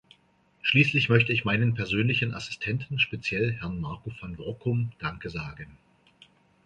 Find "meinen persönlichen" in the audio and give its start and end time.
1.45-2.33